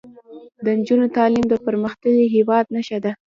د 0.63 0.65
نجونو 0.79 1.05
تعلیم 1.17 1.45
د 1.49 1.53
پرمختللي 1.65 2.25
هیواد 2.35 2.65
نښه 2.75 2.97
ده. 3.03 3.11